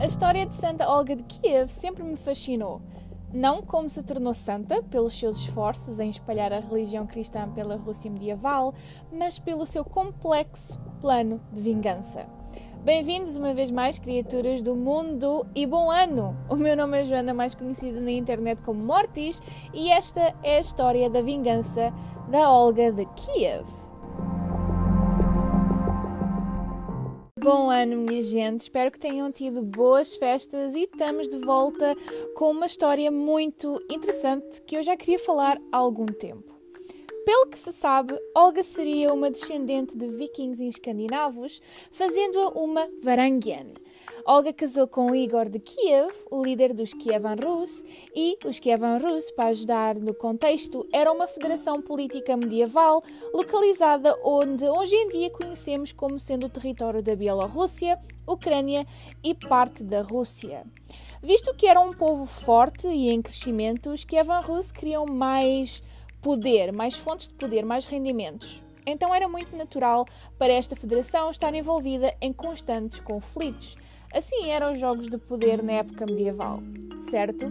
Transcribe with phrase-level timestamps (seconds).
[0.00, 2.80] A história de Santa Olga de Kiev sempre me fascinou.
[3.34, 8.08] Não como se tornou santa pelos seus esforços em espalhar a religião cristã pela Rússia
[8.08, 8.72] medieval,
[9.10, 12.26] mas pelo seu complexo plano de vingança.
[12.84, 16.36] Bem-vindos uma vez mais, criaturas do mundo, e bom ano!
[16.48, 19.42] O meu nome é Joana, mais conhecida na internet como Mortis,
[19.74, 21.92] e esta é a história da vingança
[22.30, 23.87] da Olga de Kiev.
[27.50, 28.60] Bom ano, minha gente.
[28.60, 31.96] Espero que tenham tido boas festas e estamos de volta
[32.34, 36.54] com uma história muito interessante que eu já queria falar há algum tempo.
[37.24, 43.72] Pelo que se sabe, Olga seria uma descendente de vikings escandinavos, fazendo-a uma Varangian.
[44.24, 47.82] Olga casou com Igor de Kiev, o líder dos Kievan Rus,
[48.14, 53.02] e os Kievan Rus, para ajudar no contexto, era uma federação política medieval
[53.32, 58.86] localizada onde hoje em dia conhecemos como sendo o território da Bielorrússia, Ucrânia
[59.24, 60.64] e parte da Rússia.
[61.22, 65.82] Visto que era um povo forte e em crescimento, os Kievan Rus queriam mais
[66.20, 68.62] poder, mais fontes de poder, mais rendimentos.
[68.86, 70.06] Então era muito natural
[70.38, 73.76] para esta federação estar envolvida em constantes conflitos
[74.12, 76.60] Assim eram os jogos de poder na época medieval,
[77.00, 77.46] certo?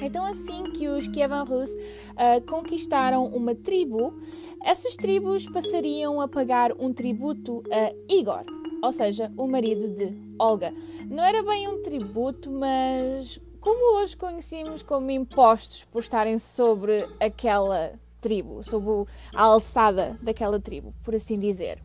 [0.00, 4.14] Então, assim que os Kievan Rus uh, conquistaram uma tribo,
[4.62, 8.44] essas tribos passariam a pagar um tributo a Igor,
[8.82, 10.72] ou seja, o marido de Olga.
[11.08, 17.98] Não era bem um tributo, mas como hoje conhecemos como impostos por estarem sobre aquela
[18.20, 21.82] tribo, sobre a alçada daquela tribo, por assim dizer.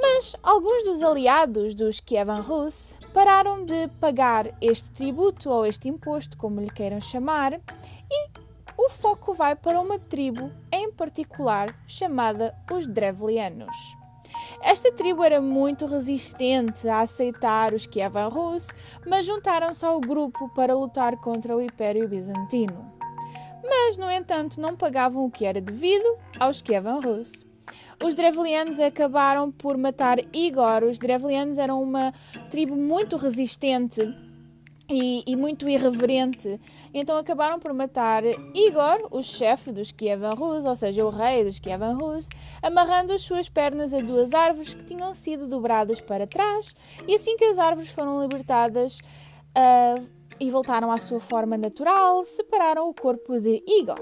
[0.00, 6.36] Mas alguns dos aliados dos Kievan Rus pararam de pagar este tributo ou este imposto,
[6.36, 7.54] como lhe queiram chamar,
[8.10, 8.30] e
[8.76, 13.76] o foco vai para uma tribo em particular chamada os Drevlianos.
[14.62, 18.68] Esta tribo era muito resistente a aceitar os Kievan Rus,
[19.06, 22.92] mas juntaram-se ao grupo para lutar contra o Império Bizantino.
[23.62, 27.49] Mas, no entanto, não pagavam o que era devido aos Kievan Rus.
[28.02, 30.84] Os Drevlianos acabaram por matar Igor.
[30.84, 32.14] Os Drevlianos eram uma
[32.50, 34.00] tribo muito resistente
[34.88, 36.58] e, e, muito irreverente.
[36.94, 38.24] Então acabaram por matar
[38.54, 42.28] Igor, o chefe dos Kievan Rus, ou seja, o rei dos Kievan Rus,
[42.62, 46.74] amarrando as suas pernas a duas árvores que tinham sido dobradas para trás.
[47.06, 49.00] E assim que as árvores foram libertadas
[49.50, 50.02] uh,
[50.40, 54.00] e voltaram à sua forma natural, separaram o corpo de Igor,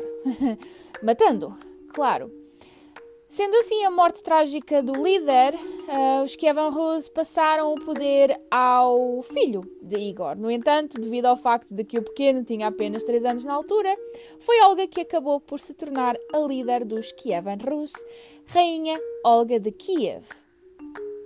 [1.02, 1.58] matando,
[1.92, 2.37] claro.
[3.28, 9.20] Sendo assim a morte trágica do líder, uh, os Kievan Rus passaram o poder ao
[9.22, 10.34] filho de Igor.
[10.34, 13.94] No entanto, devido ao facto de que o pequeno tinha apenas 3 anos na altura,
[14.40, 17.92] foi Olga que acabou por se tornar a líder dos Kievan Rus,
[18.46, 20.24] rainha Olga de Kiev.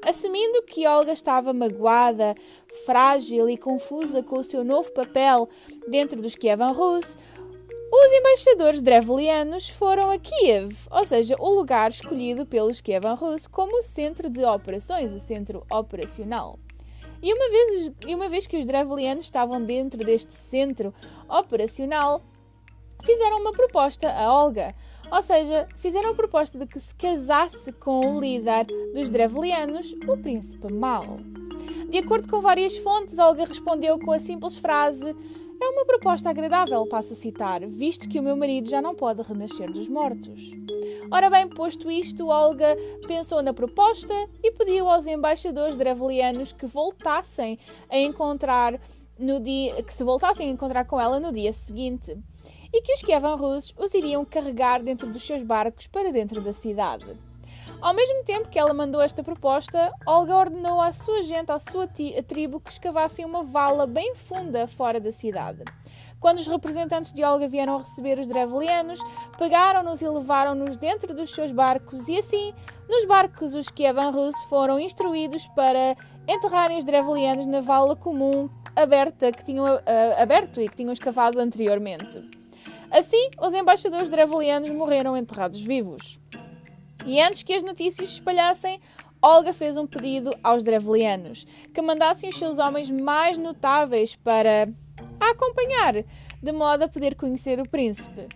[0.04, 2.34] Assumindo que Olga estava magoada,
[2.84, 5.48] frágil e confusa com o seu novo papel
[5.86, 7.16] dentro dos Kievan Rus,
[7.94, 13.82] os embaixadores drevlianos foram a Kiev, ou seja, o lugar escolhido pelos Kievan Rus como
[13.82, 16.58] centro de operações, o centro operacional.
[17.22, 20.94] E uma vez, uma vez que os drevlianos estavam dentro deste centro
[21.28, 22.22] operacional,
[23.02, 24.75] fizeram uma proposta a Olga,
[25.10, 30.16] ou seja, fizeram a proposta de que se casasse com o líder dos drevlianos, o
[30.16, 31.19] príncipe Mal.
[31.91, 35.14] De acordo com várias fontes, Olga respondeu com a simples frase
[35.62, 39.23] é uma proposta agradável, passo a citar, visto que o meu marido já não pode
[39.23, 40.50] renascer dos mortos.
[41.11, 44.12] Ora bem, posto isto, Olga pensou na proposta
[44.43, 47.59] e pediu aos embaixadores drevlianos que voltassem
[47.89, 48.81] a encontrar
[49.19, 52.17] no dia que se voltassem a encontrar com ela no dia seguinte
[52.73, 56.53] e que os Kievan russos os iriam carregar dentro dos seus barcos para dentro da
[56.53, 57.06] cidade.
[57.82, 61.88] Ao mesmo tempo que ela mandou esta proposta, Olga ordenou à sua gente, à sua
[61.88, 65.65] tribo, que escavassem uma vala bem funda fora da cidade.
[66.20, 69.00] Quando os representantes de Olga vieram receber os drevlianos,
[69.37, 72.54] pegaram-nos e levaram-nos dentro dos seus barcos, e assim,
[72.88, 75.96] nos barcos, os Kievan Rus foram instruídos para
[76.29, 79.81] enterrarem os drevlianos na vala comum aberta que tinham uh,
[80.23, 82.23] aberto e que tinham escavado anteriormente.
[82.93, 86.20] Assim, os embaixadores drevlianos morreram enterrados vivos.
[87.04, 88.81] E antes que as notícias se espalhassem,
[89.20, 94.69] Olga fez um pedido aos Drevlianos que mandassem os seus homens mais notáveis para
[95.20, 96.04] a acompanhar,
[96.43, 98.26] de modo a poder conhecer o príncipe.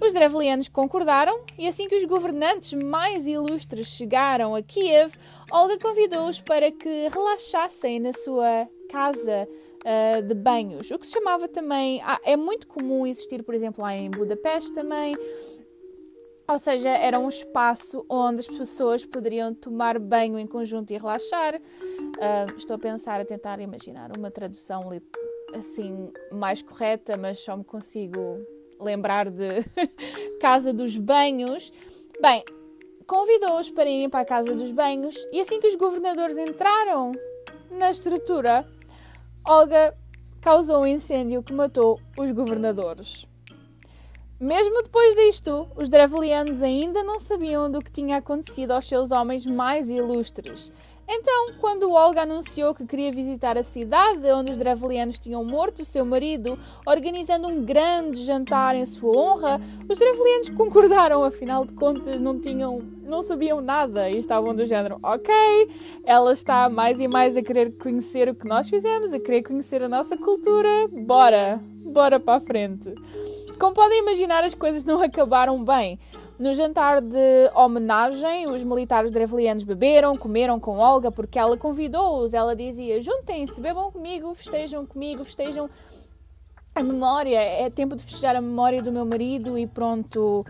[0.00, 5.14] Os Drevlianos concordaram e assim que os governantes mais ilustres chegaram a Kiev,
[5.50, 9.46] Olga convidou-os para que relaxassem na sua casa
[9.80, 12.00] uh, de banhos, o que se chamava também.
[12.02, 15.14] Ah, é muito comum existir, por exemplo, lá em Budapeste também,
[16.50, 21.54] Ou seja, era um espaço onde as pessoas poderiam tomar banho em conjunto e relaxar.
[21.54, 24.90] Uh, estou a pensar, a tentar imaginar uma tradução
[25.54, 28.44] assim mais correta, mas só me consigo
[28.80, 29.64] lembrar de
[30.42, 31.72] Casa dos Banhos.
[32.20, 32.44] Bem,
[33.06, 37.12] convidou-os para irem para a Casa dos Banhos e assim que os governadores entraram
[37.70, 38.66] na estrutura,
[39.46, 39.96] Olga
[40.40, 43.30] causou um incêndio que matou os governadores.
[44.40, 49.44] Mesmo depois disto, os Drevlianos ainda não sabiam do que tinha acontecido aos seus homens
[49.44, 50.72] mais ilustres.
[51.06, 56.06] Então, quando Olga anunciou que queria visitar a cidade onde os Drevlianos tinham morto seu
[56.06, 62.40] marido, organizando um grande jantar em sua honra, os Drevlianos concordaram, afinal de contas não
[62.40, 65.34] tinham, não sabiam nada e estavam do género, ok,
[66.02, 69.82] ela está mais e mais a querer conhecer o que nós fizemos, a querer conhecer
[69.82, 72.94] a nossa cultura, bora, bora para a frente.
[73.60, 75.98] Como podem imaginar, as coisas não acabaram bem.
[76.38, 82.32] No jantar de homenagem, os militares drevlianos beberam, comeram com Olga porque ela convidou-os.
[82.32, 85.68] Ela dizia: Juntem-se, bebam comigo, festejam comigo, festejam
[86.74, 87.38] a memória.
[87.38, 90.42] É tempo de festejar a memória do meu marido e pronto.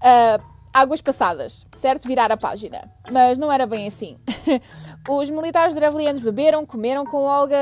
[0.00, 2.08] Uh, águas passadas, certo?
[2.08, 2.90] Virar a página.
[3.08, 4.18] Mas não era bem assim.
[5.08, 7.56] Os militares drevlianos beberam, comeram com Olga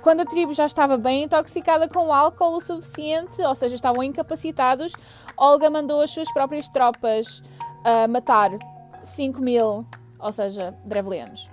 [0.00, 4.92] quando a tribo já estava bem intoxicada com álcool o suficiente, ou seja, estavam incapacitados.
[5.36, 8.50] Olga mandou as suas próprias tropas uh, matar
[9.02, 9.84] 5 mil,
[10.20, 11.50] ou seja, drevlianos.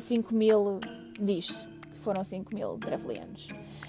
[0.00, 0.80] 5 mil
[1.20, 3.48] diz que foram 5 mil drevlianos.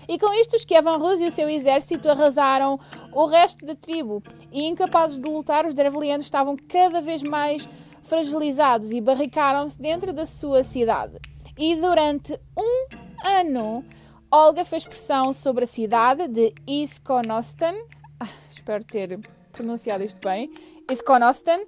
[0.09, 2.79] E com isto, os Kievan Rus e o seu exército arrasaram
[3.13, 4.23] o resto da tribo.
[4.51, 7.69] E incapazes de lutar, os Drevlianos estavam cada vez mais
[8.01, 11.19] fragilizados e barricaram-se dentro da sua cidade.
[11.59, 12.87] E durante um
[13.23, 13.85] ano,
[14.31, 17.75] Olga fez pressão sobre a cidade de Iskonostan.
[18.19, 19.19] Ah, espero ter
[19.51, 20.51] pronunciado isto bem.
[20.89, 21.59] Iskonostan.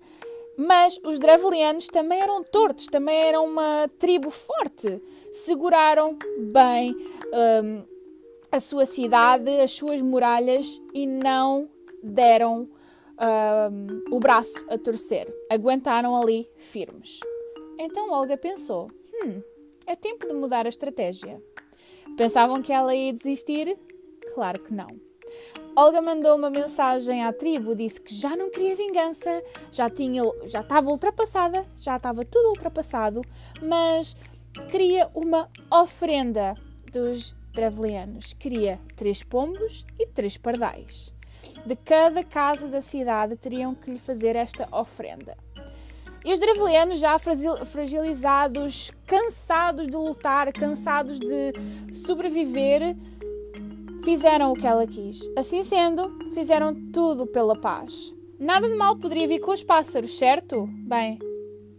[0.57, 4.99] Mas os Drevlianos também eram tortos, também eram uma tribo forte.
[5.31, 6.17] Seguraram
[6.51, 6.95] bem
[7.63, 7.90] um,
[8.51, 11.69] a sua cidade, as suas muralhas e não
[12.03, 12.69] deram
[14.11, 15.31] o braço a torcer.
[15.49, 17.19] Aguentaram ali firmes.
[17.79, 19.41] Então Olga pensou: hum,
[19.85, 21.41] é tempo de mudar a estratégia.
[22.17, 23.77] Pensavam que ela ia desistir?
[24.33, 24.87] Claro que não.
[25.75, 30.59] Olga mandou uma mensagem à tribo, disse que já não queria vingança, já tinha, já
[30.59, 33.21] estava ultrapassada, já estava tudo ultrapassado,
[33.61, 34.15] mas
[34.69, 36.55] queria uma oferenda
[36.91, 41.13] dos Drevlianos queria três pombos e três pardais.
[41.65, 45.37] De cada casa da cidade teriam que lhe fazer esta oferenda.
[46.23, 51.51] E os Drevlianos, já fragilizados, cansados de lutar, cansados de
[51.91, 52.95] sobreviver,
[54.03, 55.19] fizeram o que ela quis.
[55.35, 58.13] Assim sendo, fizeram tudo pela paz.
[58.39, 60.69] Nada de mal poderia vir com os pássaros, certo?
[60.71, 61.19] Bem,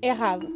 [0.00, 0.46] errado.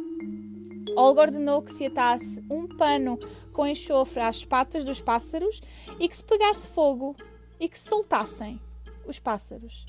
[0.95, 3.19] Olga ordenou que se atasse um pano
[3.57, 5.63] com enxofre às patas dos pássaros
[5.99, 7.15] e que se pegasse fogo
[7.59, 8.61] e que se soltassem
[9.07, 9.83] os pássaros.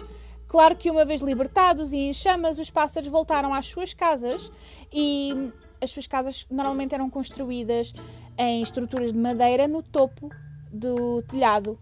[0.48, 4.50] Claro que, uma vez libertados e em chamas, os pássaros voltaram às suas casas
[4.90, 7.92] e as suas casas normalmente eram construídas
[8.38, 10.30] em estruturas de madeira no topo
[10.72, 11.78] do telhado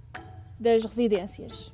[0.58, 1.72] das residências.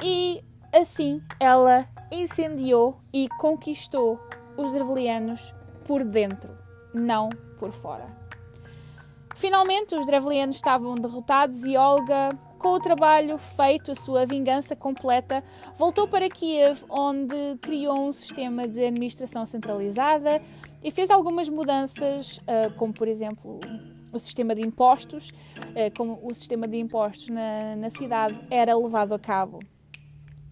[0.00, 4.20] E assim ela incendiou e conquistou
[4.56, 5.52] os drevlianos
[5.88, 6.56] por dentro,
[6.94, 8.21] não por fora.
[9.42, 12.28] Finalmente, os Drevlianos estavam derrotados e Olga,
[12.60, 15.42] com o trabalho feito, a sua vingança completa,
[15.74, 20.40] voltou para Kiev, onde criou um sistema de administração centralizada
[20.80, 23.58] e fez algumas mudanças, eh, como por exemplo
[24.12, 25.32] o sistema de impostos,
[25.74, 29.58] eh, como o sistema de impostos na, na cidade era levado a cabo.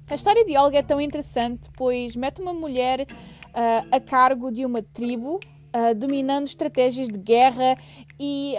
[0.09, 4.67] A história de Olga é tão interessante, pois mete uma mulher uh, a cargo de
[4.67, 7.77] uma tribo, uh, dominando estratégias de guerra
[8.19, 8.57] e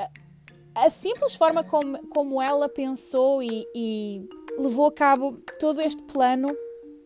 [0.76, 6.50] a simples forma como, como ela pensou e, e levou a cabo todo este plano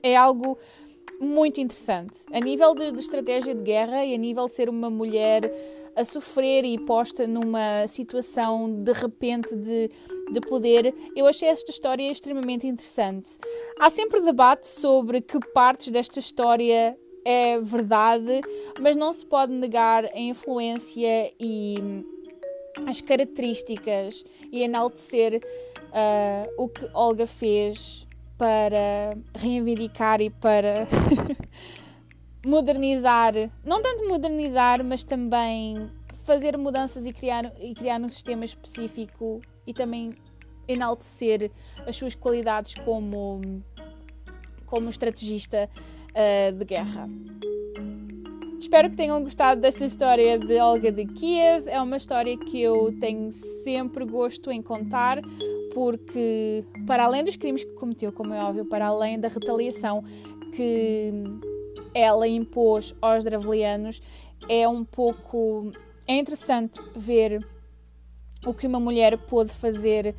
[0.03, 0.57] é algo
[1.19, 2.21] muito interessante.
[2.31, 5.51] A nível de, de, estratégia de guerra e a nível de ser uma mulher
[5.95, 9.89] a sofrer e posta numa situação de repente de,
[10.31, 13.37] de poder, eu achei esta história extremamente interessante.
[13.79, 18.41] Há sempre debate sobre que partes desta história é verdade,
[18.79, 22.05] mas não se pode negar a influência e
[22.85, 25.41] as características e enaltecer
[25.85, 30.87] uh, o que Olga fez para reivindicar e para
[32.45, 35.89] modernizar, não tanto modernizar, mas também
[36.23, 40.11] fazer mudanças e criar, e criar um sistema específico e também
[40.67, 41.51] enaltecer
[41.85, 43.41] as suas qualidades como,
[44.65, 45.69] como estrategista
[46.09, 47.07] uh, de guerra.
[48.65, 51.69] Espero que tenham gostado desta história de Olga de Kiev.
[51.69, 55.21] É uma história que eu tenho sempre gosto em contar,
[55.71, 60.03] porque, para além dos crimes que cometeu, como é óbvio, para além da retaliação
[60.55, 61.13] que
[61.93, 64.01] ela impôs aos dravelianos,
[64.49, 65.71] é um pouco.
[66.07, 67.47] É interessante ver
[68.43, 70.15] o que uma mulher pôde fazer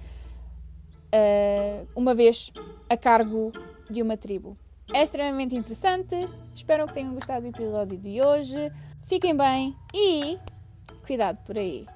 [1.12, 2.52] uh, uma vez
[2.88, 3.50] a cargo
[3.90, 4.56] de uma tribo.
[4.94, 6.14] É extremamente interessante.
[6.56, 8.72] Espero que tenham gostado do episódio de hoje.
[9.02, 10.38] Fiquem bem e
[11.06, 11.86] cuidado por aí.